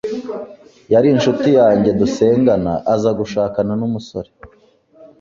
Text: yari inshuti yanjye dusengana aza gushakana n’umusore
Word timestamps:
yari 0.93 1.07
inshuti 1.11 1.47
yanjye 1.59 1.89
dusengana 1.99 2.73
aza 2.93 3.11
gushakana 3.19 3.73
n’umusore 3.79 4.29